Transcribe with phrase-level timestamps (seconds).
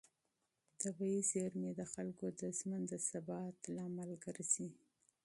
[0.81, 4.67] طبیعي زېرمې د خلکو د ژوند د ثبات سبب ګرځي.